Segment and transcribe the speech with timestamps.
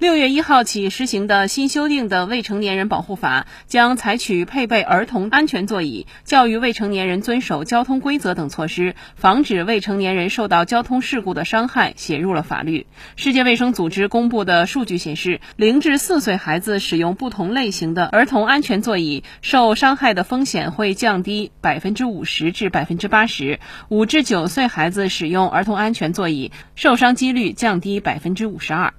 [0.00, 12.86] 六月一号起实行的新修订的未成年人保护法将采取配备儿童安全座椅、教育未成年人遵守交通规则等措施，防止未成年人受到交通事故的伤害，写入了法律。
[13.14, 23.58] 世界卫生组织公布的数据显示，零至四岁孩子使用不同类型的儿童安全座椅，受伤害的风险会降低百分之五十至百分之八十；
[23.90, 28.94] 五至九岁孩子使用儿童安全座椅，受伤几率降低百分之五十二。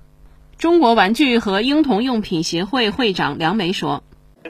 [0.61, 4.03] 中国玩具和婴童用品协会会长梁梅说：“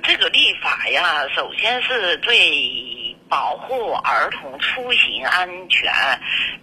[0.03, 5.89] 这个立法呀，首先是对保护儿童出行安全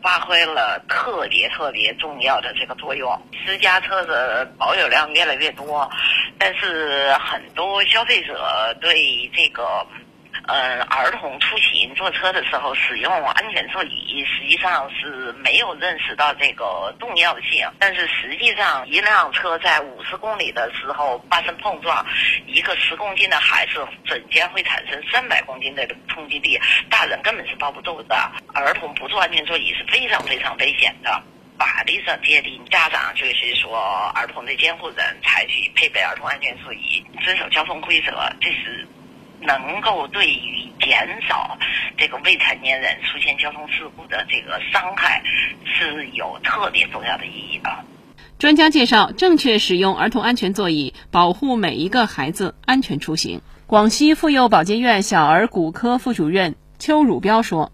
[0.02, 3.10] 发挥了特别特别重要的这个作用。
[3.46, 5.91] 私家车的保有量越来越多，
[6.38, 9.64] 但是很多消费者对这个。”
[10.48, 17.68] 嗯，儿童出行坐车的时候使用安全座椅，实际上是没有认识到这个重要性。
[17.78, 22.02] 但是实际上，一辆车在五十公里的时候发生碰撞，
[22.46, 28.16] 一个十公斤的孩子瞬间会产生三百公斤的冲击力，大人根本是抱不住的。
[28.55, 31.22] 儿童不坐安全座椅是非常非常危险的。
[31.58, 33.78] 法律上界定，家长就是说
[34.14, 38.88] 儿童的监护人，采取配备儿童安全座椅，遵守交通规则，这是。
[39.41, 41.56] 能够对于减少
[41.97, 45.22] 这个未成年人出现交通事故的这个伤害
[45.64, 47.70] 是有特别重要的意义的。
[48.39, 53.41] 专家介绍，正确使用儿童安全座椅，保护每一个孩子安全出行。
[53.67, 57.73] 广西妇幼保健院小儿骨科副主任邱汝彪说：“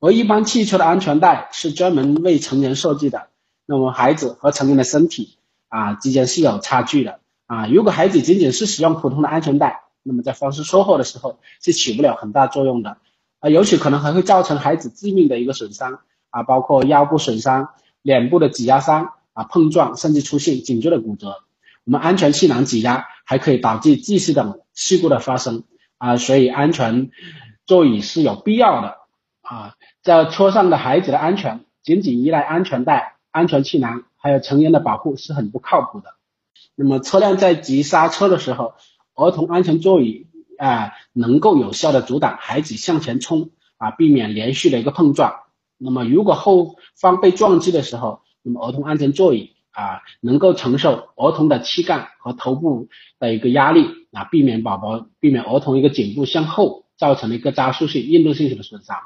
[0.00, 3.28] 而一般汽车的安全带是专门为成人设计的，
[3.66, 5.38] 那么孩子和成人的身体
[5.68, 7.66] 啊之间是有差距的啊。
[7.66, 12.98] 如果孩子仅仅是使用普通的安全带，那么在发生车祸的时候是起不了很大作用的，
[13.40, 16.00] 啊，尤其可能还会造成孩子致命的一个损伤
[16.30, 17.70] 啊，包括腰部损伤、
[18.02, 21.42] 脸部的挤压伤啊、碰撞，甚至出现颈椎的骨折。
[21.84, 25.64] 我们安全气囊挤压还可以导致窒息等事故的发生
[25.98, 27.10] 啊，所以安全
[27.66, 28.98] 座椅是有必要的
[29.40, 29.74] 啊。
[30.02, 36.14] 在车上的孩子的安全，仅仅依赖安全带、安全气囊还有成人的保护是很不靠谱的。
[36.74, 38.74] 那么车辆在急刹车的时候，
[39.14, 40.26] 儿童安全座椅
[40.58, 45.40] 啊，能够有效的阻挡孩子向前冲啊，避免连续的一个碰撞。
[45.76, 58.96] 那么，如果后方被撞击的时候，那么儿童安全座椅啊，能够承受儿童的躯干和头部的一个压力啊，避免宝宝避免儿童一个颈部向后造成的一个加速性、运动性的损伤。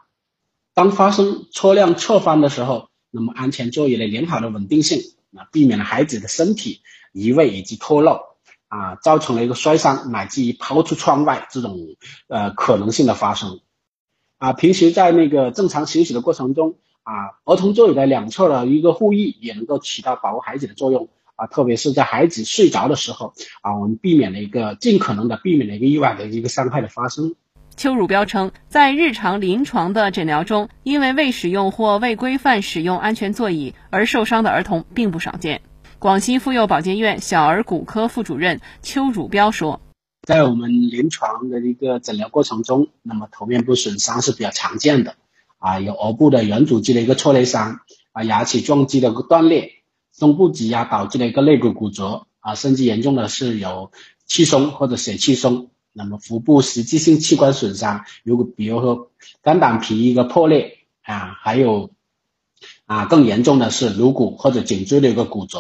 [0.75, 5.01] 当发生车辆侧翻的时候，那么安全座椅的良好的稳定性
[5.35, 8.36] 啊，避免了孩子的身体移位以及脱落。
[8.69, 11.77] 啊，造成了一个摔伤乃至于抛出窗外这种
[12.29, 13.61] 呃可能性的发生。
[14.39, 21.09] 啊，平时在那个正常行驶的过程中，啊，儿童座椅的两侧的一个护翼也能够起到保护孩子的作用。
[21.37, 27.35] 啊，特别是在孩子睡着的时候，啊，我们避免了一个尽可能的避免了一个意外的一个伤害的发生。
[27.77, 35.61] 邱汝彪称，在日常临床的诊疗中，因为未使用或未规范使用安全座椅而受伤的儿童并不少见。
[35.99, 39.81] 广西妇幼保健院小儿骨科副主任邱汝彪说
[40.29, 45.15] ：“在我们临床的一个诊疗过程中，那么头面部损伤是比较常见的，
[45.59, 47.81] 啊，有额部的软组织的一个挫裂伤，
[48.13, 49.73] 啊，牙齿撞击的一个断裂，
[50.13, 53.91] 胸部挤压导致的一个肋骨骨折，啊，甚至严重的是有
[54.27, 61.91] 气胸或者血气胸，那么腹部实际性器官损伤，如果比如说肝胆脾一个破裂，啊，还有
[62.85, 65.59] 啊更严重的是颅骨或者颈椎的一个骨折。”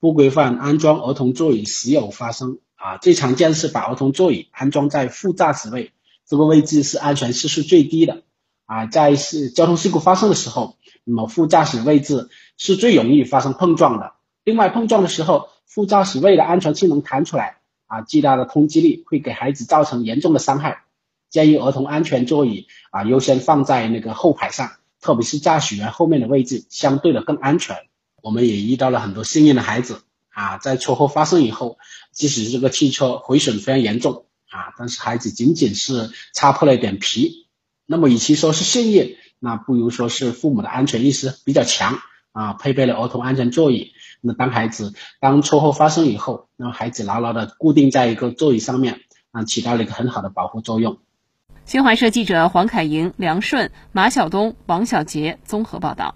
[0.00, 5.92] 不规范安装儿童座椅时有发生啊，最常见是把儿童座椅安装在副驾驶位，
[6.24, 8.22] 这个位置是安全系数最低的
[8.66, 14.12] 啊，在是交通事故发生的时候，那么副驾驶位置是最容易发生碰撞的。
[14.44, 17.56] 另外，碰撞的时候，副驾驶位的安全气能弹出来
[17.88, 20.84] 啊，巨大的冲击力会给孩子造成严重的伤害。
[21.28, 24.70] 建议儿童安全座椅啊优先放在那个后排上，
[25.00, 27.76] 特别是驾驶员后面的位置，相对的更安全。
[28.22, 31.78] 我们也遇到了很多幸运的孩子啊，在车祸发生以后，
[32.12, 37.46] 即使这个汽车毁损非常严重啊，但是孩子仅仅是擦破了一点皮，
[37.86, 41.98] 那么与其说是幸运，那不如说是父母的安全意识比较强
[42.32, 43.92] 啊，配备了儿童安全座椅。
[44.20, 49.00] 那当孩子当车祸发生以后，让孩子牢牢的固定在一个座椅上面，
[49.30, 50.98] 啊，起到了一个很好的保护作用。
[51.64, 56.14] 新华社记者黄凯莹、梁顺、马晓东、王小杰综合报道。